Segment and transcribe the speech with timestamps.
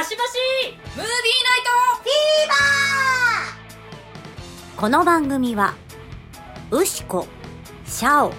[0.00, 0.30] かしばし
[0.96, 1.10] ムービーナイ
[4.74, 5.74] この番組は
[6.70, 7.26] ウシコ
[7.84, 8.32] シャオ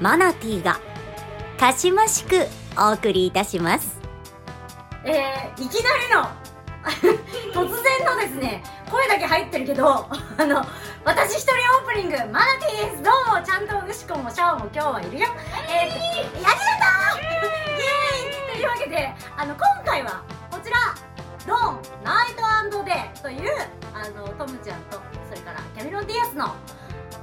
[0.00, 0.80] マナティーが
[1.58, 2.46] かしましく
[2.78, 4.00] お送りいたします。
[5.04, 6.24] えー、いきなりの
[7.52, 10.08] 突然のですね声だけ入ってるけど
[10.38, 10.64] あの
[11.04, 15.28] 私一人オープニングマナティーですどうもちゃんとウシコもシャオも今日はいるよ。
[15.68, 16.56] えー、ありがと
[17.16, 18.54] うイエーイ！
[18.54, 20.76] というわけであの今回はこちら
[21.46, 22.34] ドンナイ
[22.68, 23.50] トデーという
[23.94, 24.98] あのトムちゃんと
[25.28, 26.52] それからキャメロン・ディアスの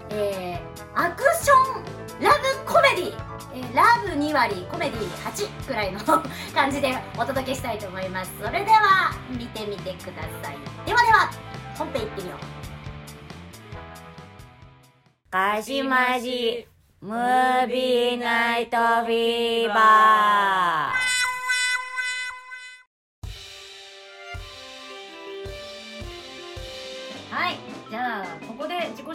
[0.10, 3.14] えー、アクションラブコメディ
[3.54, 6.00] えーラブ2割コメディ8くらいの
[6.56, 8.32] 感じでお届けしたいと思います。
[8.42, 10.58] それでは見てみてください。
[10.86, 11.30] ではでは
[11.78, 12.38] 本編いってみよ
[15.28, 15.32] う。
[15.32, 16.68] かしまし
[17.02, 21.15] ムービーナイトフィーバー。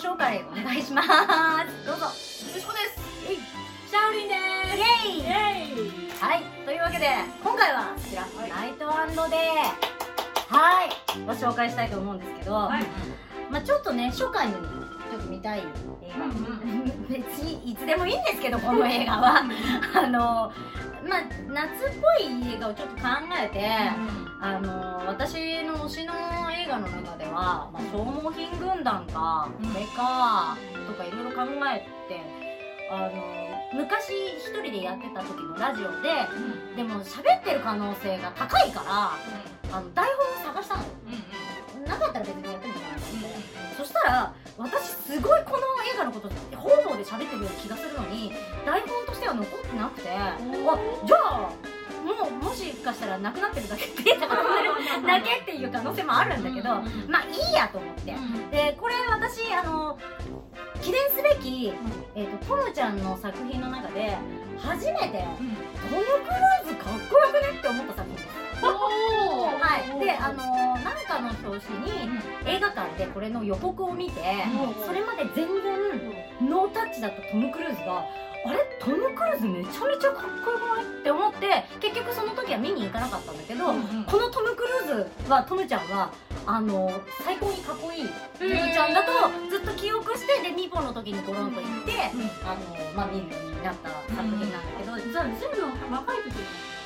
[0.01, 1.09] 紹介お願いします。
[1.84, 2.06] どうぞ。
[2.06, 2.97] トよしこです。
[3.87, 5.06] シャオリンです。
[5.06, 6.11] イエイ。
[6.19, 6.43] はい。
[6.65, 7.06] というわけで
[7.45, 8.87] 今回はこちら、ナイト
[9.28, 10.56] デー。
[10.56, 10.89] はい。
[11.27, 12.87] ご紹介したいと思うんですけど、はい。
[13.51, 14.61] まあちょっとね初回にちょ
[15.19, 15.65] っと見たい映
[16.19, 16.27] 画、
[17.15, 19.43] 別にいつでもいいんですけどこの映画は。
[19.95, 20.51] あの
[21.06, 23.03] まあ夏っぽい映画をちょっと考
[23.39, 23.69] えて、
[24.41, 26.17] あの私の推しの映
[26.71, 32.21] 画の中では、まあ、消耗品軍団かこれかとかいろいろ考えて
[32.91, 36.09] あの昔一人でやってた時のラジオで
[36.77, 40.07] でも喋ってる可能性が高いからあの台
[40.45, 40.83] 本を探したの。
[40.83, 40.89] よ
[41.87, 43.39] なかったら別にやってもいいかなと思って
[43.77, 45.59] そしたら私すごいこの
[45.95, 48.33] 映画のこと方々で喋ってるような気がするのに
[48.67, 50.37] 台本としては残ってなくてあ
[51.07, 51.53] じゃあ
[52.14, 56.69] もうもしかしたらなくなってるだけってだけ っていう可能性もあるんだけど
[57.08, 58.14] まあいいやと思って
[58.50, 59.98] でこれ私あの
[60.81, 61.72] 記念すべき、
[62.15, 64.16] えー、とトムちゃんの作品の中で
[64.59, 65.25] 初めて
[65.91, 66.10] トム・ク
[66.65, 68.28] ルーズかっこよくねって思った作品です
[68.62, 71.93] はい、であのーなんかの表紙に
[72.47, 74.20] 映画館でこれの予告を見て
[74.87, 78.04] それまで全然ノータッチだったトム・クルーズが
[78.45, 78.59] あれ？
[78.81, 80.84] トム・クルーズめちゃめちゃかっこよくない？
[80.84, 86.12] って思って結局その時は見に行かなかったんだけど、このトム・クルーズはトムちゃんは
[86.47, 86.91] あの
[87.25, 88.09] 最高にかっこいい
[88.39, 89.12] トムちゃんだと
[89.50, 91.93] ずっと記憶してでミポの時にトロント行って、
[92.45, 92.61] あの
[92.95, 96.33] まあ、見るようになった作品なんだけど、じゃあ全部若い時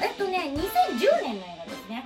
[0.01, 2.05] えっとね2010年の映画ですね。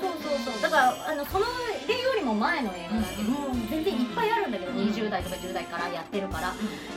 [0.00, 0.62] そうそうそう。
[0.62, 1.46] だからあのその
[1.88, 6.54] 例よりも前の映画なんで、もう全然いっぱいあるんだけど、20代とか10代からやってるから、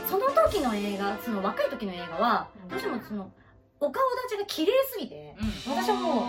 [0.08, 3.30] その時の映画その若い時の映画はどうしてもその
[3.80, 5.34] お顔立ちが綺麗すぎて、
[5.66, 6.24] 私はもう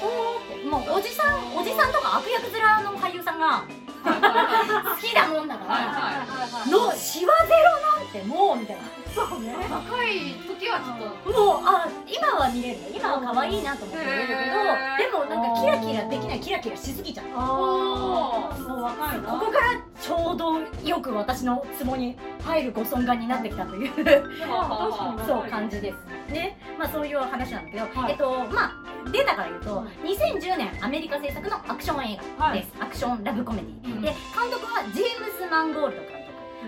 [0.00, 3.64] そうってもうおじさんおじさんとか悪役面の俳優さんが
[4.04, 6.26] 好きだもんだから、
[6.70, 8.82] のシワゼロなんてもうみたいな
[9.18, 9.54] そうね。
[9.68, 11.32] 若い時はちょっと。
[11.32, 12.78] もうあ今は見れる。
[12.94, 17.26] 今は可愛いなと思って見れるけど、でもなんかキラキラできないキラキラしすぎちゃう。
[17.34, 23.92] ああそう若いここからちょうどよく私のツボに入るご尊顔になってきたという。
[25.26, 26.32] そう感じです。
[26.32, 26.58] ね。
[26.78, 28.12] まあそういう話なんだけど、はい。
[28.12, 28.72] えっとまあ
[29.10, 34.02] データから言うと2010年アメリカ製作のアクション映画です、アクションラブコメディ、うん。
[34.02, 34.16] で監
[34.50, 36.17] 督はジェームス・マンゴールド監督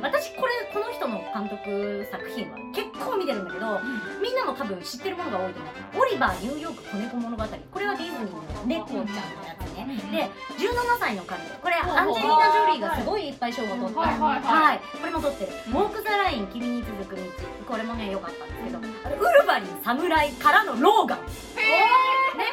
[0.03, 3.81] 私これこの人の監督作品は結構見てるんだけど、
[4.23, 6.03] みんなも多分知ってるものが多いと思う。
[6.03, 7.45] オリバーニューヨーク子猫物語。
[7.45, 10.29] これはディズニーの猫ちゃんのやつね、で
[10.61, 17.23] 17歳の彼女これアンジェリーナ・ジョリーがすごいいっぱい賞を取って、はいはいはい、これも取ってる「ウォーク・ザ・ライン君に続く道」
[17.67, 18.79] これもね良かったんですけど。
[18.79, 21.19] ウルヴァリン侍からのローガン。
[21.19, 21.27] ね。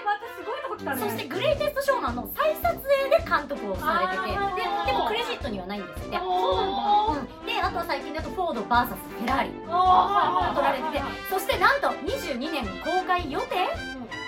[0.05, 1.01] またすごいとこ来たね。
[1.01, 4.29] そしてグレイテストショーマンの再撮影で監督をされてて。
[4.29, 4.35] で
[4.87, 6.17] でもクレジットにはないんですって
[7.67, 9.51] あとは最近だとフォード VS フェラーリ。
[9.67, 13.67] あー撮られててそしてなんと22年公開予定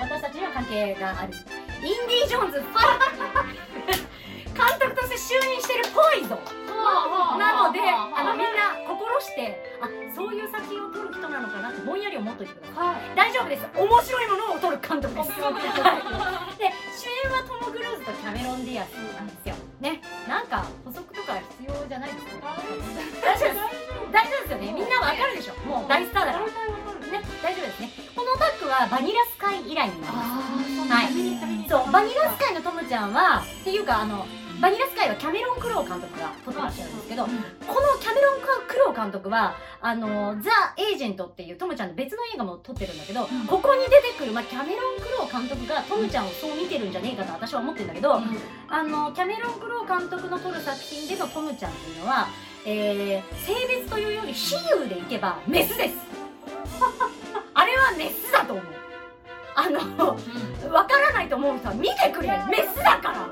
[0.02, 1.34] 私たちには関係がある。
[1.80, 2.60] インディ・ジョーンズ
[4.52, 12.88] 監督として就任してるポイゾンなのであのみんな心してあそういう作品を撮る人なのかなってぼんやり思っといてください。
[12.88, 13.16] はい。
[13.16, 13.64] 大丈夫です。
[13.74, 15.32] 面白いものを撮る監督です。
[15.40, 16.58] はい。
[16.60, 22.42] で主演はトム・クルーズとキャメロン・ディアスなんですよねなんか補足とか必要じゃないですね
[23.22, 23.54] 大丈夫。
[23.54, 23.66] です
[24.12, 24.74] 大丈夫ですよね。
[24.74, 25.54] みんなわかるでしょ。
[25.68, 26.46] もう大スターだから。
[26.46, 26.52] ね
[27.42, 27.90] 大丈夫ですね。
[28.16, 30.94] このタッグはバニラスカイ以来になります。
[30.94, 31.70] はい。
[31.70, 34.26] そうバニラスカイのトムちゃんはっていうかあの
[34.62, 37.34] バニラスカイはキャメロン・クロウ監督が撮ってらっしゃるんですけど、この
[38.00, 48.22] キャメロン・クロウ監督は、あの、ザ・エージェントっていうトムちゃんの別の映画も撮ってるんだけど、ここに出てくる、まあ、キャメロン・クロウ監督がトムちゃんをそう見てるんじゃねえかと私は思ってるんだけど、
[48.68, 52.28] あの、キャメロン・クロウ監督の撮る作品でのトムちゃんっていうのは、
[52.66, 55.96] えー、性別というより比喩でいけばメスです。
[57.54, 58.66] あれはメスだと思う。
[59.56, 60.18] あの、
[60.72, 62.30] わからないと思う人は見てくれ。
[62.50, 63.30] メスだから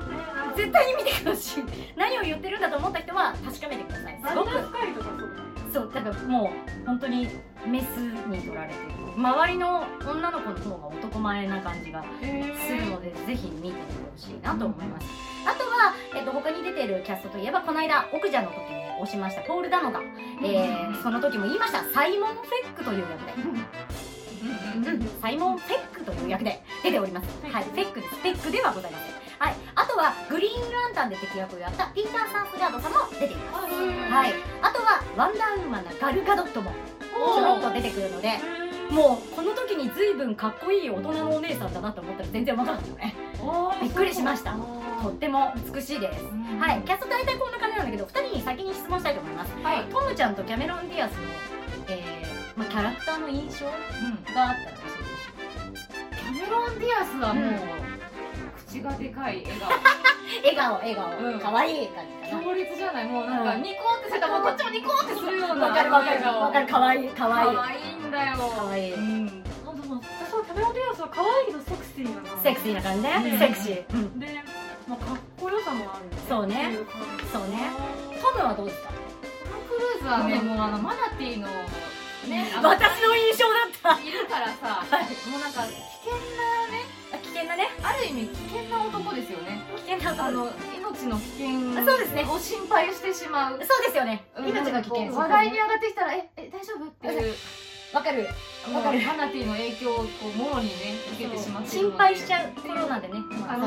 [0.58, 1.64] 絶対に見てほしい。
[1.96, 4.20] 何を言ってるんだと思った人は確かめてください。
[4.28, 4.50] すごく。
[4.50, 4.62] そう
[5.70, 6.50] そうだからも
[6.84, 7.28] う本当に
[7.66, 7.84] メス
[8.26, 15.06] に取られてる周りの女の子の方が男前な感じがするので、ぜひ見てみてほしいなと思います、
[15.46, 20.00] あとは、えっと、他に出てるキャストといえばこの間奥者の時に押しましたポール・ダノが、
[20.42, 21.84] えーその時も言いました。
[21.92, 23.34] サイモン・フェックという役で。
[25.20, 27.28] サイモン・フェックという役で出ております。
[27.52, 28.14] はい、フェックです。
[28.14, 29.08] フェックではございません。
[29.38, 29.54] はい、
[29.98, 33.74] はグリーンランタンで敵役をやったピーター・サースガードさんも出ています。
[33.74, 38.38] はい、あとはワンダーウーマンのガルガドットもちょろっと出てくるので、
[38.90, 43.16] もうこの時に随分かっこいい大人のお姉さんだなと思ったら全然わからなかったね。
[43.82, 44.56] びっくりしました。
[45.02, 46.24] とっても美しいです。
[46.58, 49.52] はい、キャスト大体こんな感じなんだけど、2人に先に質問したいと思います。
[49.62, 51.18] はいトムちゃんとキャメロン・ディアスの、
[51.88, 53.84] えーまあ、キャラクターの印象があっ
[54.34, 56.16] たら教えてほしい。
[56.16, 57.87] キャメロン・ディアスはもう、
[58.68, 59.70] 口がでかい笑顔。
[60.44, 61.40] 笑顔笑顔、うん。
[61.40, 63.08] 可愛い感じ強烈じゃない？
[63.08, 63.62] もうなんかうん。
[63.62, 65.66] ニコってしてたらもうこっちもニコってするような。
[65.68, 66.22] わかるわかる。
[66.22, 67.56] わかる可愛い可愛い。
[67.56, 68.36] 可愛いんだよ。
[68.36, 68.94] 可愛い。
[68.94, 69.42] うん。
[69.88, 72.20] 私はキャメロン・ディアスは可愛いけどセクシーな。
[72.20, 73.38] 感じセクシーな感じね、うん。
[73.38, 74.26] セクシー、うん、で、
[74.86, 76.76] まあ、かっこよさもあるそうね。
[77.32, 77.72] そうね。
[78.20, 78.92] トムはどうですか？
[78.92, 78.94] ト
[79.56, 81.48] ム・クルーズはねもうあのマナティーの
[82.28, 84.02] ね私の印象だった。
[84.04, 84.84] いるからさ。
[84.84, 85.08] はい。
[85.32, 85.72] もうなんか危
[86.04, 86.12] 険
[87.58, 87.66] ね。
[87.82, 89.60] ある意味危険な男ですよね。
[89.84, 90.46] 危険なあの
[90.78, 92.24] 命の危険あそうですね。
[92.24, 93.58] を心配してしまう。
[93.64, 94.24] そうですよね。
[94.38, 94.48] うん。
[94.48, 95.12] 命の危険。
[95.12, 96.86] 話題に上がってきたらええ大丈夫？
[96.86, 97.34] っていう
[97.94, 98.26] わかる。
[98.74, 99.00] わかる。
[99.06, 100.04] マナティーの影響をこ
[100.34, 100.74] うもろにね
[101.16, 101.96] 受けてしまって心で。
[101.96, 102.50] 配しちゃう。
[102.60, 103.14] コロナでね。
[103.48, 103.66] あの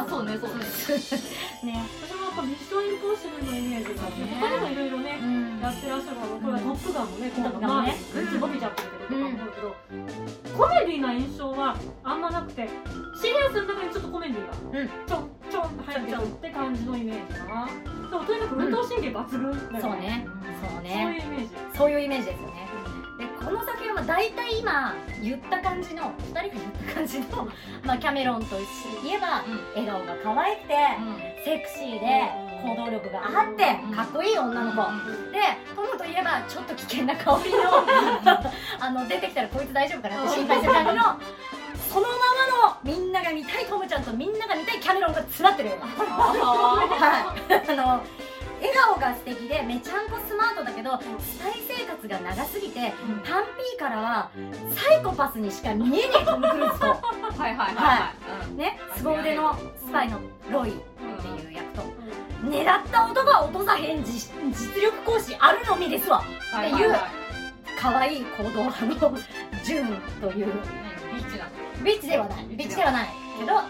[0.00, 0.64] あそうねそうね。
[1.62, 1.84] ね。
[2.02, 4.36] 私もやっぱミッションインポッシブルのイメージがあってね。
[4.40, 5.60] 他にもいろいろねうん。
[5.60, 12.68] やってらっしゃるからこれはトップガンもね今度トップガンもねまあグッズ伸びちゃってるけどとか思うけどコメディな印象はあんまなくて
[13.22, 14.88] シリアスの中にちょっとコメディがうん。
[15.06, 17.66] ちょんちょんって入ってるって感じのイメージかな。
[18.10, 20.26] でもとにかく運動神経抜群だよそうね。
[20.60, 21.48] そうそういうねイメージ。
[21.78, 22.68] そういうイメージですよね。
[22.83, 22.83] で
[23.44, 26.52] この作品は大体今言った感じの2人が言っ
[26.88, 27.48] た感じの、
[27.84, 28.64] まあ、キャメロンとい
[29.14, 29.44] えば
[29.74, 30.74] 笑顔が可愛くて
[31.44, 32.22] セクシーで
[32.64, 33.64] 行動力があって
[33.94, 34.76] かっこいい女の子。
[35.30, 35.38] で
[35.76, 37.58] トムといえばちょっと危険な香りの
[38.80, 41.02] あの出てきたらこいつ大丈夫かなって心配する感じの
[41.90, 42.14] そのま
[42.64, 47.68] まのみんなが見たいトムちゃんとみんなが見たいキャメロンが詰まってる映画はい。
[47.68, 48.23] あの
[48.64, 52.92] 笑顔が素敵でめちゃんこスマートだけどスパイ生活が長すぎて
[53.24, 54.30] パンピーからは
[54.74, 57.00] サイコパスにしか見えねえトム・クルーズとはい
[57.38, 58.14] はいはいは
[58.50, 58.54] い。
[58.54, 60.18] ね凄腕のスパイの
[60.50, 61.82] ロイっていう役と。
[62.44, 66.22] 狙った男は落とさへん実実力行使あるのみですわ。
[66.52, 66.94] はいっていう
[67.78, 68.94] 可愛い行動派の
[69.62, 70.46] ジュンという。
[70.46, 71.50] ビッチな。
[71.84, 72.46] ビッチではない。
[72.46, 73.08] ビッチではない
[73.38, 73.68] けどあの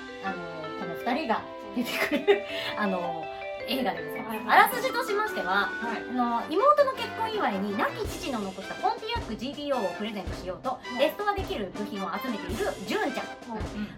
[0.78, 1.42] この2人が
[1.74, 1.90] 出て
[2.24, 2.42] くる
[2.78, 3.23] あの
[3.68, 4.54] 映画でございます。
[4.54, 6.02] あらすじとしましてははい。
[6.10, 13.26] あの妹の結婚祝いに亡き父の残したポンティアック GBO をプレゼントしようとレストアできる部品を集めているジュンちゃん。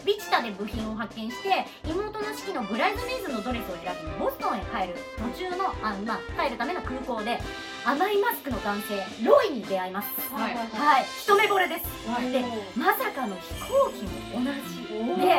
[0.04, 7.38] ビチタで部品を発見して妹の式のブライズメイズのドレスを選びボストンへ帰る途中のあ、まあ、帰るための空港で
[7.84, 10.08] 甘いマスクの男性ロイに出会います。
[10.32, 10.54] はい。
[10.54, 11.04] はい。
[11.22, 12.08] 一目惚れです。
[12.08, 12.30] はい。
[12.30, 12.44] で
[12.76, 14.02] まさかの飛行機
[14.34, 14.85] も同じ
[15.18, 15.34] で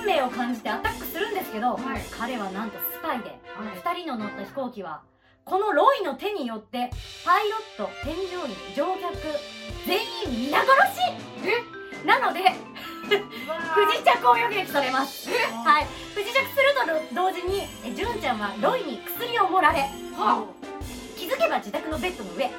[0.00, 2.02] 運命を感じてアタックするんですけど、はい。
[2.10, 4.00] 彼はなんとスパイではい。
[4.00, 5.02] 2人の乗った飛行機は
[5.44, 6.90] このロイの手によって
[7.24, 9.16] パイロット添乗員乗客
[9.86, 12.06] 全員皆殺し。
[12.06, 12.40] なので
[13.06, 15.30] 不時着を予言されます。
[15.30, 15.86] はい。
[16.14, 16.74] 不時着する
[17.10, 19.88] と同時にえジュンちゃんはロイに薬を盛られ。
[21.16, 22.44] 気づけば自宅のベッドの上。
[22.44, 22.52] で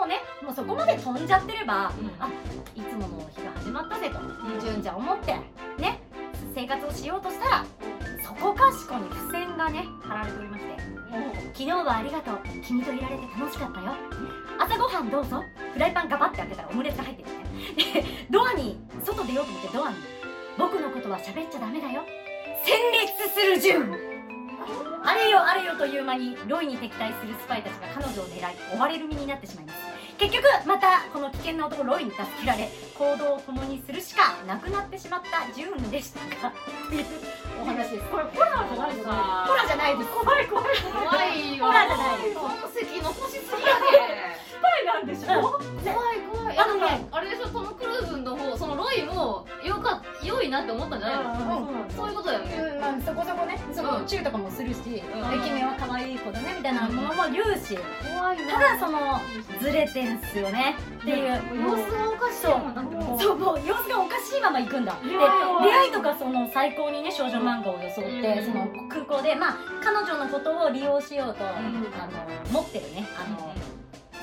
[0.00, 2.08] もうねもうそこまで飛んじゃってれば、うん。
[2.18, 2.30] あ
[2.74, 4.18] いつもの日が始まったぜと、
[4.58, 5.34] ジュンちゃん思って
[5.76, 6.00] ね
[6.54, 7.66] 生活をしようとしたら
[8.24, 10.70] そこかしこに付箋がね貼られておりまして
[11.52, 13.92] 昨日はありがとう君といられて楽しかったよ。
[14.58, 17.28] 朝ごはんどうぞフライパンガバって開けたらオムレツが入ってる。
[17.28, 19.96] ねでドアに外出ようと思ってドアに
[20.56, 22.00] 僕のことは喋っちゃダメだよ。
[22.64, 24.10] 戦慄するジュン
[25.02, 29.89] あれよあれよという間にロイに敵対するスパイたちが彼女を狙い追われる身になってしまいます
[30.20, 36.52] 結局またこの危険な男ロイに助けられ行動を共にするしかなくなってしまったジューンでしたが
[36.90, 37.04] という
[37.62, 39.02] お話ですこれホラーじゃないよね。
[39.04, 40.10] さホラーじゃないです。
[40.10, 40.64] 怖い怖い。
[40.92, 41.66] 怖いわ。
[41.68, 42.22] ホラーじゃない。
[42.22, 44.29] です本席残しすぎや怖
[44.82, 45.26] いなんでしょ
[45.82, 46.58] で怖い怖い。
[46.58, 52.56] あのねあれでしょトム・クルーズの方そのロイもよか良いなって思ったんじゃないのうんそういうことだよね。
[52.56, 54.06] うんまあ、そこそこねそのうん。
[54.06, 54.94] チューとかもするし、ん。
[54.94, 59.20] 駅名は可愛い子だねみたいなものも言うし、怖いただその
[59.60, 61.26] ずれてんすよねっていう、
[61.62, 62.74] 様子がおかしいもん。
[62.74, 63.20] だってもう。
[63.20, 64.94] そうもう様子がおかしいまま行くんだ。
[65.02, 68.46] で出会いとかその最高にね少女漫画を装って、うん。
[68.46, 71.46] その空港でまあ彼女のことを利用しようと、ん。
[71.46, 73.54] あの持ってるねあの、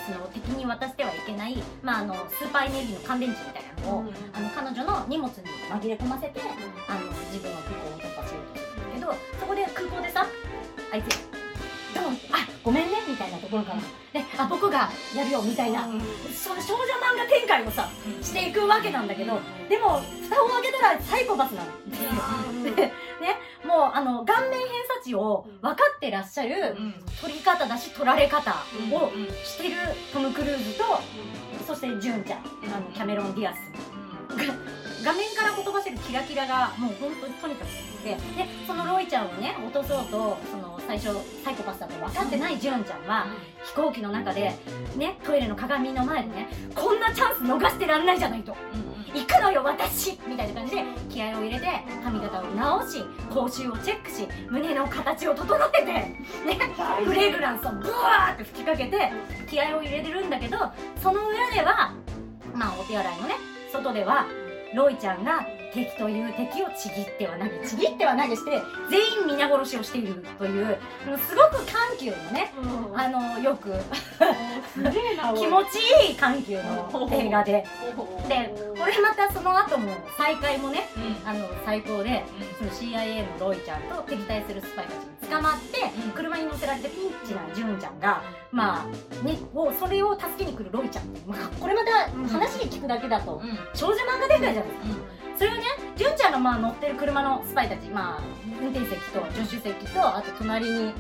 [0.08, 5.34] その敵に渡してはいけない、まあ、あのスーパーエネルギーの乾電池みたいなのを、あの彼女の荷物に
[5.70, 6.40] 紛れ込ませて、
[6.88, 10.26] あの自分の空港を突破しようとするんだけどそこで空港でさ
[10.94, 11.37] あいつ
[12.32, 13.80] あごめんねみたいなところから、
[14.20, 17.90] であ僕がやるよみたいな、その少女漫画展開をさ
[18.22, 22.64] していくわけなんだけどでも蓋を開けたらサイコパスなん。
[22.64, 22.92] でね
[23.66, 24.68] もうあの顔面偏
[25.00, 26.94] 差値を分かってらっしゃるうん。
[27.22, 28.52] 取り方だし取られ方
[28.92, 29.28] をうん。
[29.44, 29.76] してる
[30.14, 30.84] トム・クルーズと
[31.66, 32.40] そしてジュンちゃん。
[32.40, 33.58] あのキャメロン・ディアス。
[34.36, 34.54] が
[35.04, 38.20] 画面からほとばしるキラキラがもう本当にとにかく好きでで
[38.66, 43.28] そのロイちゃんをね落とそうとその最初サイコパスだと分かってないジュンちゃんは
[43.64, 44.54] 飛行機の中で
[44.96, 48.56] ねトイレの鏡の前でねこんなチャンス逃してらんないじゃないと。
[49.14, 51.66] 行くのよ私みたいな感じで気合を入れて
[52.04, 56.16] 髪型を直し口臭をチェックし胸の形を整えてね
[57.04, 59.12] フレグランスをブワーって吹きかけて
[59.50, 60.58] 気合を入れてるんだけど
[61.02, 61.94] その裏では
[62.54, 63.36] まあお手洗いのね
[63.72, 64.26] 外では
[64.74, 68.52] ロイちゃんが敵という敵をちぎっては投げちぎっては投げして
[68.90, 70.78] 全員皆殺しをしているという
[71.28, 72.52] すごく緩急のね
[72.92, 73.00] うん。
[73.00, 73.74] あのよく
[75.38, 77.66] 気持ちいい緩急の映画で。
[78.28, 80.88] でこれまたその後も再会もね
[81.26, 82.24] あの最高で
[82.58, 86.12] その CIA のロイちゃんと敵対するスパイたちに捕まってうん。
[86.12, 88.22] 車に乗せられてピンチなジュンちゃんが
[88.52, 88.86] ま
[89.22, 93.42] あねをそれを助けに来るロイちゃんまあこれまた話で聞くだけだと
[93.74, 95.62] 少女漫画展開じゃないですかそれをね
[95.96, 98.22] ジュンちゃんがまあ乗ってる車のスパイたちまあ
[98.62, 100.94] 運転席と助手席とあと隣に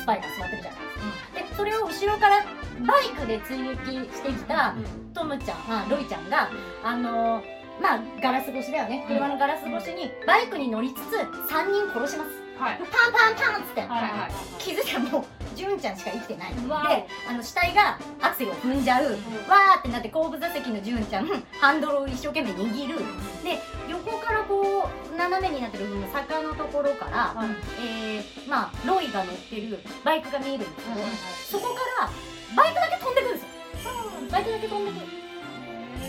[0.00, 1.50] スパイが座ってるじゃないですか。
[1.50, 2.44] でそれを後ろから
[2.86, 3.76] バイクで追撃
[4.14, 4.74] してきた
[5.14, 6.50] トムちゃん、まあ、ロイちゃんが
[6.82, 7.42] あの
[7.80, 9.04] まあガラス越しだよね。
[9.06, 11.16] 車のガラス越しにバイクに乗りつつ
[11.52, 12.78] 3人殺しますはい。
[12.78, 13.80] パンパンパンっつって。
[13.80, 14.00] はいはい。
[14.20, 15.24] はい気づいたらもう
[15.56, 16.54] ジュンちゃんしか生きてない。
[16.54, 16.84] でわ
[17.28, 19.04] あの死体がアクセルを踏んじゃう。
[19.04, 21.26] わーってなって後部座席のジュンちゃん
[21.58, 22.98] ハンドルを一生懸命握る。
[23.42, 27.48] で横からこう斜めになってる部分の坂のところから、はい。
[27.82, 30.72] えー、まあロイが乗ってるバイクが見えるんです
[31.50, 32.10] けど、そこから
[32.54, 33.48] バイクだけ飛んでくるんですよ。
[34.30, 35.06] バイクだけ飛んでくる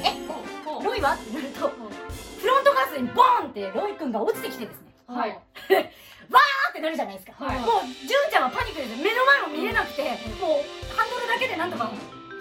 [0.04, 1.14] えロイは？
[1.16, 4.92] ってなるとフロントガラスにボーンってロイ君が落ちてきてですね。
[5.08, 5.40] はい
[6.32, 7.60] わーってなるじゃないですか、はい。
[7.60, 10.04] もうジュンちゃんはパニックで目の前も見えなくて
[10.40, 11.92] もうハンドルだけでなんとか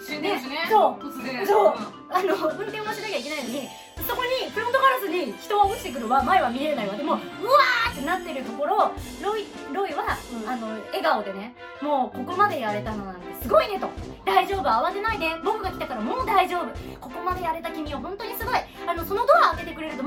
[0.06, 0.66] 死んでるしね。
[0.70, 1.02] そう。
[1.02, 1.46] 突然。
[1.46, 1.74] そう。
[2.10, 3.68] あの運転をしなきゃいけないのに
[4.08, 6.22] そこにフロントガラスに人は落ちてくるわ。
[6.22, 6.96] 前は見えないわ。
[6.96, 8.90] でもううわーってなってるところ
[9.22, 10.48] ロイロイは、うん。
[10.48, 13.88] あの笑顔でねもうここまでやれたのなんてすごいねと。
[14.24, 15.26] 大丈夫慌てないで。
[15.44, 16.66] 僕が来たからもう大丈夫。
[17.00, 18.54] ここまでやれた君は本当にすごい。
[18.86, 19.24] あのその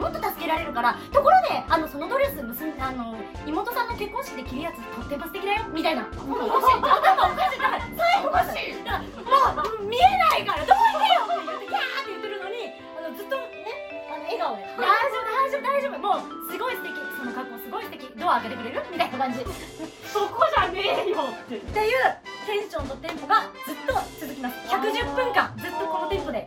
[0.04, 3.16] もっと助けられるからところであのそのドレス結んあの
[3.48, 6.04] 妹さんの結婚式で着るやつとっても素敵だよみたいな。
[6.12, 7.64] 頭おかしい頭おかしい。
[7.64, 13.48] だから最後までだからもう見えないからどこ行けよって言ってキャーって言ってるのにあのずっとね
[14.12, 14.68] あの笑顔で。
[14.76, 16.04] 大丈夫大丈夫大丈夫。
[16.04, 16.92] もうすごい素敵。
[17.16, 18.04] その格好すごい素敵。
[18.20, 18.84] ドア開けてくれる？
[18.92, 19.40] みたいな感じ。
[20.12, 21.56] そこじゃねえよって。
[21.56, 21.96] っていう
[22.44, 24.60] テンションとテンポがずっと続きます。
[24.68, 26.44] 110分間ずっとこのテンポで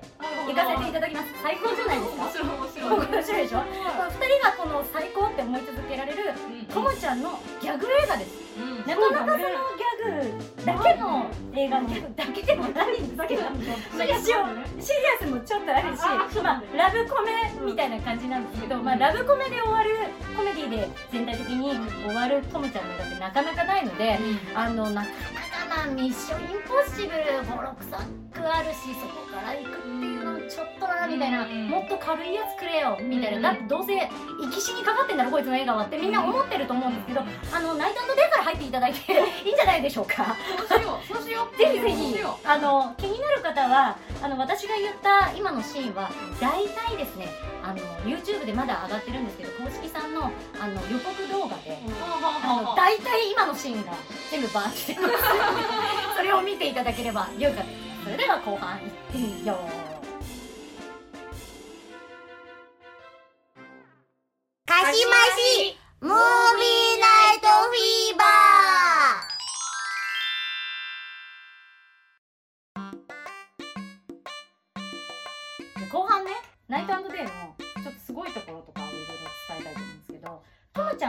[0.47, 1.33] 行かせていただきます。
[1.43, 2.25] 最高じゃないですか？
[2.45, 2.76] 面
[3.27, 6.33] 白いでしょ？2人がこの最高って思い続けられる
[6.73, 8.31] ともちゃんのギャグ映画です。
[8.59, 8.79] うん。
[8.87, 13.43] なかなかそのギャグだけの映画ギャグだけでもないんですけど
[13.99, 16.01] シリアスもちょっとあるし
[16.43, 19.91] まあ、ラブコメみたいな感じなんですけど、まあ、ラブコメで終わる
[20.37, 21.71] コメディで全体的に
[22.07, 24.19] 終わるトムちゃんの映画ってなかなかないので
[24.55, 25.15] あのなかな
[25.51, 33.93] かまあミッションインポッシブル56作あるしそこから行くっていうのちょっとなみたいな、うんもっと軽いやつくれよみたいな、うんだってどうせ
[34.41, 39.13] 生き死にかかってんだろこいつの映画はってみんな思ってると思うんですけどあのナイトデーから入っていただいて
[39.45, 40.35] いいんじゃないでしょうか。
[40.67, 41.57] そうしようそうしよう。
[41.59, 47.29] ぜひぜひあの気になる方はあの私が言った今のシーンは大体ですね
[47.67, 50.31] あの YouTube でまだ上がってるんですけど公式さんの
[50.61, 51.77] あの予告動画で
[52.45, 53.93] あの大体今のシーンが
[54.31, 55.15] 全部バーって出てます。
[56.17, 57.65] それを見ていただければよかった。
[57.65, 59.87] ですそれでは後半いってみよう。
[64.65, 65.86] かしまし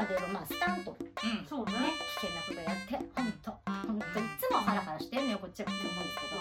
[0.08, 0.96] トムちゃんといえばまあスタント。
[0.96, 1.46] うん。
[1.46, 1.72] そうね。
[1.72, 2.96] ね危険なことやって。
[2.96, 3.52] ほんと。
[3.68, 4.06] ほんと。
[4.06, 5.72] いつもハラハラしてんのよこっちは。
[5.72, 6.38] って思うんですけど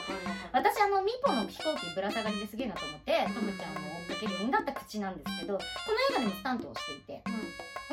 [0.53, 5.63] 私あのミポの飛行機ぶら下がりですげえなと思ってトムちゃんを追っかけるようになった口なんですけどこ
[6.15, 7.23] の映画でもスタントをしていて。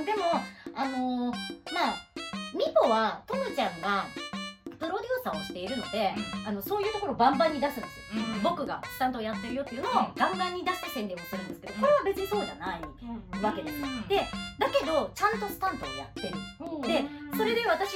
[0.06, 0.26] でも
[0.76, 1.36] あのー
[1.74, 1.96] まあ
[2.54, 4.06] ミポはトムちゃんが
[4.80, 6.14] プロデューサーをしているので、
[6.46, 8.44] あのそういうところをバンバンに出すんですよ、うん。
[8.44, 10.14] 僕がスタントをやってるよっていうのをうん。
[10.16, 12.82] ガンガンに出して宣伝をするんですけどこれは別にそうじゃない。
[12.82, 13.13] うん
[13.44, 13.76] わけです。
[13.76, 14.26] うんで
[14.60, 16.36] だけどちゃんとスタントをやってる。
[16.60, 16.82] うん。
[16.82, 17.04] で
[17.36, 17.96] それで私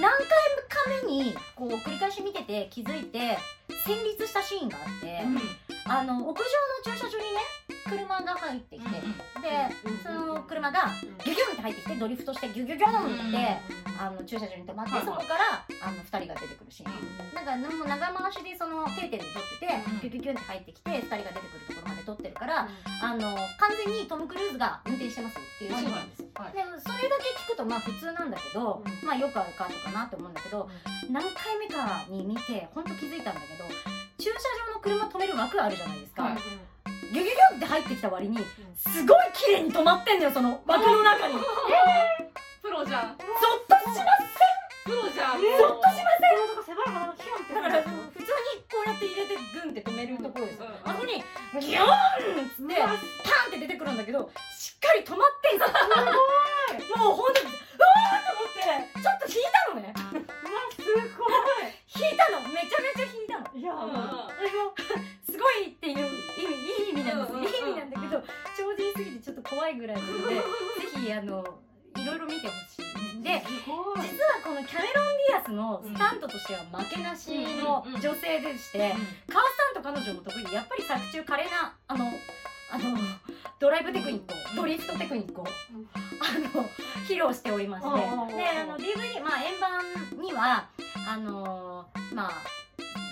[0.00, 0.26] 何回
[0.68, 3.38] か目にこう繰り返し見てて気づいて
[3.84, 5.20] 戦慄したシーンがあって、
[5.86, 6.36] あの屋上の
[6.84, 7.40] 駐車場にね
[7.88, 10.90] 車が入ってきて、でその車が
[11.24, 13.60] ギュギュンって入ってきてドリフトしてギュギュギュンって、
[13.98, 22.68] あの駐車場に止まって、そこからあの2人が出てくるシーン、なんかもう長回しでその定点で撮ってて、うんギュギュギュンって入ってきて2人が出てくるところまで撮ってるから、
[23.02, 23.20] あの
[23.58, 29.06] 完全にトム・クルーズが運転してますよっていうシーンなんですよ、はいでそれだけ聞くとまあ普通なんだけど、うん。
[29.06, 30.68] まあよくあるカートかなって思うんだけど
[31.10, 33.64] 何回目かに見て本当気づいたんだけど
[34.18, 34.38] 駐車
[34.68, 36.38] 場の車止める枠あるじゃないですか、はい
[37.02, 38.38] ギュギュギュンって入ってきた割に
[38.76, 41.34] すごい綺麗に止まってんだよその枠の中に。
[41.34, 41.42] ゾ ッ
[42.62, 43.16] プロじゃん。
[43.16, 43.36] としま
[43.94, 44.00] す
[44.84, 45.40] プロじゃん。
[45.40, 45.58] えー。
[45.58, 46.26] ゾッとしませ
[46.62, 46.64] ん？
[46.66, 48.26] 狭いからヒョンってだから普通に
[48.70, 51.12] こうやって入れてグンって止めるところですよ、うんあそこに
[51.60, 51.86] ギュー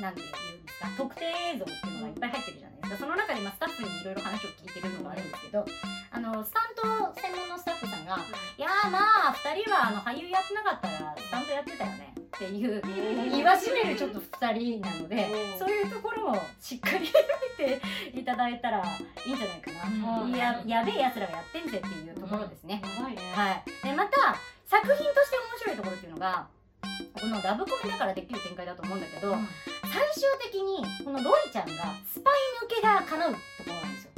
[0.05, 1.25] なんていうんですか特定
[1.57, 2.97] 映像っていうのがいっぱい入ってるじゃないですか。
[3.01, 5.65] その中でまあスタッフにいろいろ話を聞いてるのもあるんですけど
[6.13, 8.61] あのスタント専門のスタッフさんがい。
[8.61, 12.83] やーまあ2人はあの俳優やってなかったらスタントやってたよねっていう
[13.33, 17.09] 言わしめるちょっと2人なのでうんそういうところをしっかり見
[17.57, 17.81] て
[18.13, 20.33] いただいたらいいんじゃないかな、うん。
[20.33, 23.23] ややべえやつらがやってんぜっていうところですね、やばいね。
[23.33, 24.37] はい、でまた
[24.67, 26.49] 作品として面白いところっていうのが
[27.15, 29.37] このラブコメだからできる展開だと思うんだけど、
[29.83, 34.11] 最終的にこのロイちゃんがスパイ抜けが叶うところなんですよ。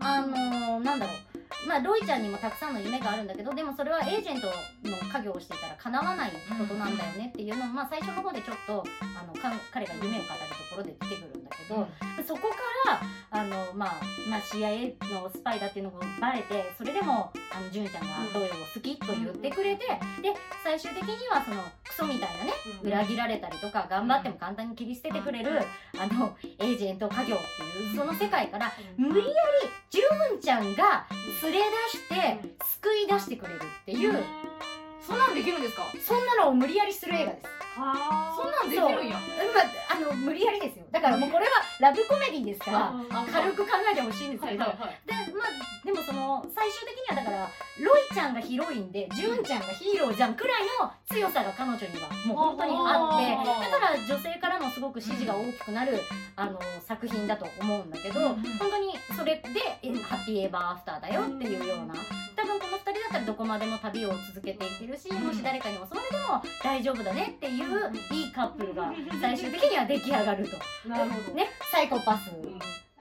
[0.00, 1.32] あのー、なんだろう。
[1.66, 11.86] まあロイちゃんにもたくさんの夢があるんだけどでもそれはエージェントの家業をしていたら叶わないことなんだよねっていうのも、まあ、最初の方でちょっとあのか彼が夢を語るところで出てくるけど、
[12.26, 19.86] そこからあの、まあ、まあ CIA のスパイだっていうのがバレてそれでもあの純ちゃんがロイを好きと言ってくれて、
[20.22, 25.60] で最終的にはそのクソみたいなね裏切られたりとか頑張っても簡単に切り捨ててくれる
[25.98, 29.32] あのエージェント家業っていうその世界から無理やり
[29.90, 31.06] ジュンちゃんが
[31.42, 31.58] 連れ
[31.92, 34.14] 出して救い出してくれるっていう、
[35.06, 35.82] そんなんできるんですか？
[36.00, 37.46] そんなのを無理やりする映画です。
[37.74, 39.16] はそんなんできるんや。
[39.54, 40.84] まあ、あの無理やりですよ。
[40.92, 45.00] だからもうこれはラブコメディですからあ軽く考えてほしいんですけど、はいはいはい。
[45.06, 45.48] でまあ
[45.84, 47.48] でもその最終的にはだから
[47.80, 55.98] ロイちゃんがヒロインでジュンちゃんがヒーローじゃんくらいの強さが彼女にはもう本当にあってだから女性からもすごく支持が大きくなる、
[56.36, 58.42] あの作品だと思うんだけど、うんうん。
[58.58, 59.42] 本当にそれで
[59.82, 61.94] えハッピーエバーアフターだよっていうような
[62.42, 70.88] 多分この2人だったらどこまでも旅を続けていけるし、もし誰かに襲われても大丈夫だねっていういいカップルが 最終的には出来上がると。
[70.88, 71.34] なるほど。
[71.34, 72.30] ね、サイコパス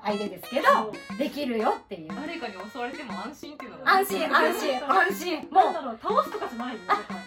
[0.03, 2.07] 相手ですけど、できるよっていう。
[2.09, 5.47] 誰かに襲われても安心っていうのが安心安心安心。
[5.49, 6.79] もう なんだろう倒すとかじゃないよ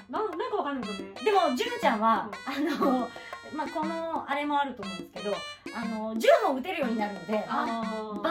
[0.09, 1.15] なんなんかわかんないけどね。
[1.25, 3.09] でも純ちゃんは、あの
[3.55, 5.37] まあこのあれもあると思うんですけど
[5.75, 8.23] あの銃も撃てるようになるのであー。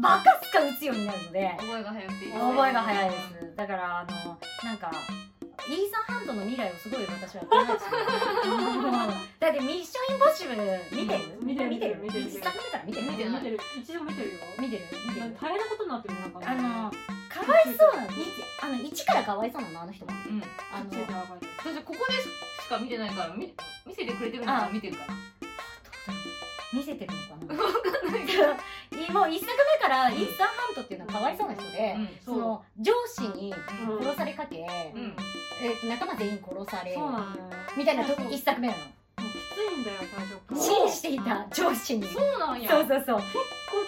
[0.00, 3.56] バカすか撃つようになるので覚えが早くていい覚えが早いです。
[3.56, 4.90] だからあのなんか
[5.68, 7.78] イーサン・ハントの未来をすごい私は考えてる
[9.40, 11.38] だってミッションインポッシブル見てる？
[11.42, 13.06] 見てる見てる見てる一作目から見てる。
[13.10, 14.38] 見てる見てる一応見てるよ。
[14.58, 15.36] 見てる見てる。
[15.40, 16.90] 大変なことになってるなんかあの
[17.28, 18.08] かわいそうなの
[18.62, 20.12] あの一からかわいそうなのあの人は。
[20.12, 20.42] うん。
[20.72, 20.90] あの
[21.58, 22.28] 私ここでし
[22.68, 23.52] か見てないからみ
[23.86, 25.14] 見せてくれてるのから見てるから
[26.72, 27.12] 見せてる
[27.46, 29.20] のかな？
[29.20, 33.52] もう一作目からイーサンハントっていうのはかわいそうな人で、その上司に
[33.88, 34.04] うん。
[34.04, 35.14] 殺されかけ、うん。
[35.62, 36.96] えーと仲間全員殺され
[37.76, 38.80] みたいなとそうそう一作目なの。
[38.80, 38.86] も
[39.18, 40.60] うきついんだよ最初から。
[40.60, 42.06] 支援していた上司に。
[42.06, 42.70] そうなんや。
[42.70, 43.16] そうそうそう。
[43.18, 43.28] 結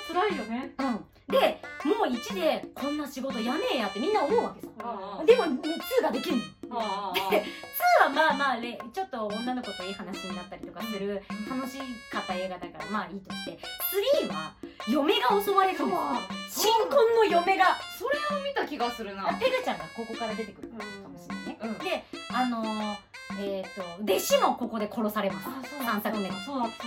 [0.09, 0.73] 構辛いよね。
[0.79, 4.69] うんでもう1でこんな仕事やめえやってみんな思うわけさ。
[5.25, 6.43] でも2ができるの。
[7.31, 11.79] で2はまあまあれちょっと女の子といい話になったりとかする楽し
[12.11, 13.59] かった映画だからまあいいとして。
[14.23, 14.55] 3は
[14.89, 15.95] 嫁が襲われるんで
[16.51, 16.73] すよ。
[16.73, 17.77] 新婚の嫁が。
[17.99, 19.29] それを見た気がするな。
[19.29, 20.87] あペグちゃんがここから出てくるかもし
[21.29, 22.97] れないね、うんであのー
[23.41, 25.47] えっ、と弟子もここで殺されます。
[25.49, 26.31] あそう3作目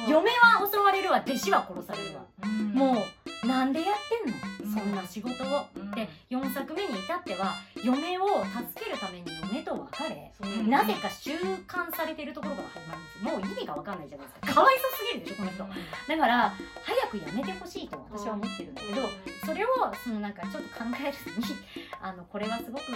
[0.07, 1.23] 嫁は襲われるわ。
[1.25, 2.25] 弟子は殺されるわ、
[2.73, 3.03] ももう
[3.47, 4.73] なんでやってんの、うん。
[4.73, 5.91] そんな仕事を、うん。
[5.91, 7.53] で4作目に至っては
[7.83, 13.31] 嫁を助けるために嫁と別れ、うんなぜか収監されてるところから始まるんですよ。
[13.31, 14.53] もう意味が分かんないじゃないですか。
[14.53, 15.63] かわいそうすぎるでしょこの人。
[15.63, 16.53] だから
[16.83, 19.09] 早くやめてほしいと私は思ってるんだけど、
[19.45, 19.69] それを
[20.03, 21.55] そのなんかちょっと考えずに
[22.01, 22.95] あのこれはすごく、う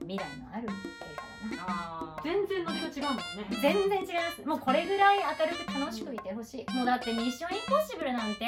[0.00, 1.72] 未来のある映画だな。
[1.72, 3.22] ああ全然ノリが違うもんね。
[3.62, 4.46] 全然違います。
[4.46, 6.74] もうこれぐらい明るく楽しくいてほしい。
[6.74, 8.44] もうだって「ミッションインポッシブル」なんて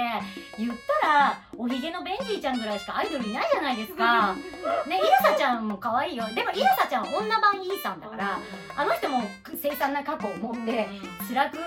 [0.59, 4.35] 言ったらおひげのベンジーちゃんぐらいしかアイドルいないじゃないですか。
[4.87, 6.25] ねイルサちゃんも可愛いよ。
[6.35, 8.39] でもイルサちゃんは女版イーさんだから
[8.77, 9.23] あの人も
[9.61, 10.89] 凄惨な過去を持って
[11.29, 11.59] 辛く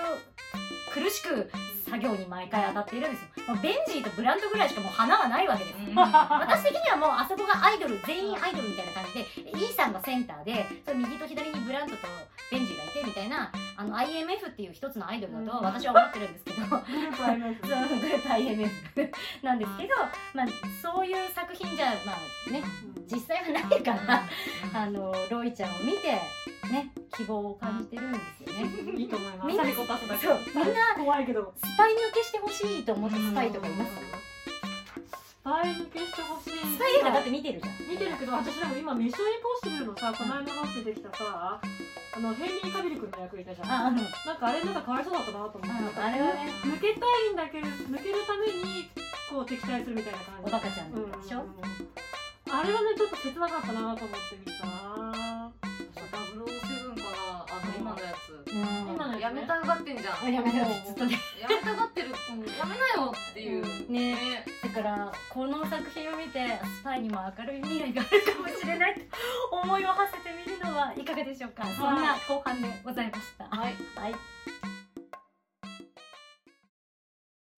[0.92, 1.50] 苦しく
[1.86, 12.02] 作業に毎回当たっているんですよ、もうベンジーとブランドぐらいしかもう花はないわけです私的にはもうあそこがアイドル全員アイドルみたいな感じでイーさんがセンターでそれ右と左にブランドと
[12.50, 19.94] ベンジーがいてみたいなあの IMF っていう一つのアイドルだと私は思ってるんですけど、グループ IMF グループ IMF なんですけど、
[20.34, 20.46] まあ、
[20.82, 22.62] そういう作品じゃまあね
[23.10, 24.24] 実際はないから
[24.74, 26.20] あのロイちゃんを見て
[26.72, 28.70] ね希望を感じてるんですよね。
[28.96, 29.46] いいと思います。
[29.46, 31.54] みんなサリコパスだけそうみんな怖いけど。
[31.56, 33.90] スパイ抜けしてほしいと思ったスパイとかいます。
[33.90, 36.58] スパイ抜けしてほしい。
[36.58, 37.74] スパイ映画だって見てるじゃん。
[37.88, 46.50] 見てるけど私でも今「ミッションインポッシブル」のさこの間の出てきたさあのヘンリー・カビル君の役いたじゃんあうんなんかあれなんかかわいそうだったなと思って、うんあれはね。
[46.64, 48.90] 抜けたいんだけど抜けるために
[49.30, 50.48] こう敵対するみたいな感じ。
[50.48, 51.44] おバカちゃんうんでしょ、
[52.50, 54.66] あれはねちょっと切なかったなと思って見てた
[59.26, 60.30] やめたがってんじゃん。
[60.32, 60.60] やめた。
[60.60, 62.10] がってずっとねやめたがってる。
[62.10, 63.90] やめなよっていう。
[63.90, 64.44] ねね。
[64.62, 69.00] だからこの作品を見てスパイにも明るい未来があるかもしれないと
[69.50, 71.64] 思いを馳せてみるのはいかがでしょうか。
[71.66, 73.44] そんな後半でございました。
[73.44, 73.74] はい。
[73.96, 74.14] はい。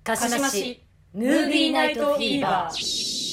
[0.05, 3.28] 鹿島市ムービーナイトフィーバー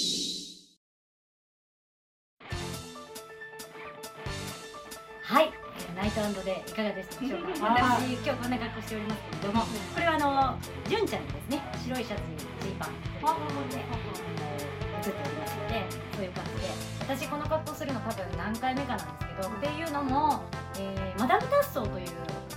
[6.15, 10.17] えーナイトデーいかがでしたでしょうか私今日こんな格好しておりますけれどもこれはあ
[10.56, 12.89] の純ちゃんですね白いシャツにジーパン
[13.23, 13.38] あ
[13.69, 16.69] で映っておりますのでそういう感じで
[17.01, 20.43] 私この格好するの多分何回目かなんですけどっていうのも、
[20.80, 22.08] えーマダム・タッソーという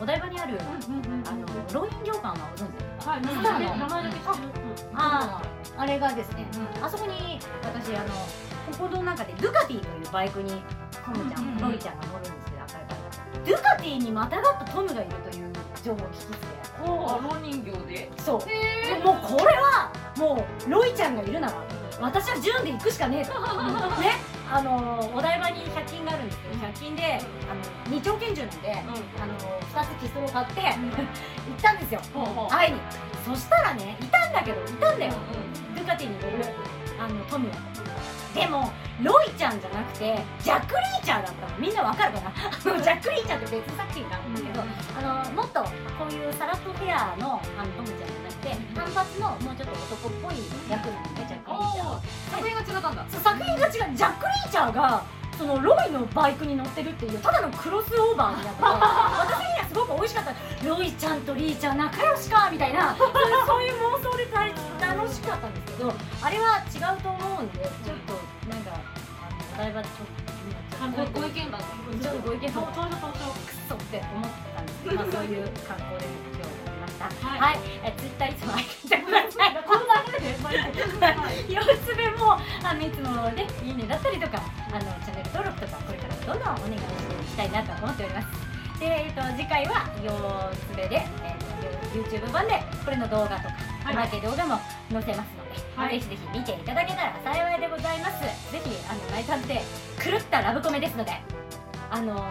[0.00, 5.40] お台場にあるあのロイン旅館はご存知ですかはい名前だけ知ってるあ
[5.76, 6.44] ああれがですね、
[6.82, 8.06] あそこに私あの
[8.76, 10.50] ここの中でドゥカティというバイクに
[10.90, 12.32] トムちゃん、うんうんロイちゃんが乗るんです
[13.44, 16.36] ドゥカティにまたがったトムがいるという情報を聞きつけ
[16.84, 18.40] あの人形でそう。
[18.48, 21.64] へもうこれはもうロイちゃんがいるなら
[22.00, 23.32] 私は純で行くしかねえと。
[24.00, 24.38] ね。
[24.50, 27.20] あのお台場に100均があるんですけど100均で
[27.50, 30.74] あの二丁拳銃なんで、あの2つピスを買って行っ
[31.60, 32.00] たんですよ。
[32.14, 32.48] ほうほう。
[32.48, 32.80] 会いに。
[33.26, 35.12] そしたらねいたんだけどいたんだよ。
[35.76, 36.54] ドゥカティに乗る
[36.98, 37.56] あのトムが。
[38.34, 38.72] でも
[39.02, 41.58] ロイちゃんじゃなくてジャック・リーチャーだったの。
[41.58, 42.32] みんなわかるかな？
[42.74, 44.62] あのジャック・リーチャーって別作品があるんだけど、
[44.98, 45.70] あのもっとこ
[46.08, 52.00] ういうサラッとヘアのあのトムちゃんじゃなくて単発のもうちょっと男っぽい役なのねジャック・リーチャーは。
[52.30, 53.04] 作品が違ったんだ。
[53.08, 53.72] そう作品が違う。
[53.94, 55.02] ジャック・リーチャーが
[55.38, 60.68] そのロイのバイクに乗ってるっていうただのクロスオーバーになってて私にはすごく美味しかった。
[60.68, 62.96] ロイちゃんとリーちゃん仲良しかみたいな。
[63.46, 68.70] そういう妄想で大楽しかったんですけどあれは違うと思うんでちょっとなんか
[69.58, 77.58] 台場でちょっとごご意見番ちょっとご意見そうも登場登場クソって思ってたんですけど、まあ、そういう格好で今日やりましたはい。
[77.58, 80.38] はい、えツイッターいつも開けてくださいこの流れで
[81.50, 88.30] 様子でもあのいつもねいいねだったりとかあのチャンネル登録とかこれからもどんどんお願いしていきたいなと思っております
[88.78, 90.14] で、えっと次回は様
[90.54, 91.58] 子で、えっと
[91.98, 93.96] YouTube 版でこれの動画とかはい。
[93.96, 94.60] おまけ動画も
[94.92, 95.37] 載せます
[95.78, 98.20] はい、ぜひぜひ見ていただけたら幸いでございます。
[98.50, 99.62] ぜひあの「ナイタ」って
[100.02, 101.12] 狂ったラブコメですので
[101.90, 102.26] あの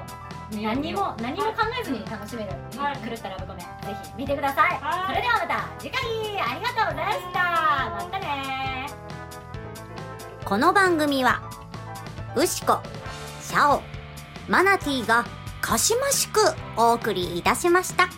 [0.51, 3.67] 何も何も考えずに楽しめる、はい、狂ったラブコメぜ
[4.03, 6.01] ひ見てください、はい、それではまた次回
[6.41, 7.39] ありがとうございました。
[7.39, 8.87] またね
[10.43, 11.41] この番組は
[12.35, 12.81] ウシコ
[13.41, 13.81] シャオ
[14.49, 15.25] マナティーが
[15.61, 16.39] かしましく
[16.75, 18.16] お送りいたしました。